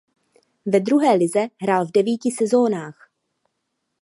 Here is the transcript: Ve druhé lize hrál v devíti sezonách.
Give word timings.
Ve 0.65 0.79
druhé 0.79 1.15
lize 1.17 1.47
hrál 1.57 1.85
v 1.85 1.91
devíti 1.91 2.31
sezonách. 2.31 3.11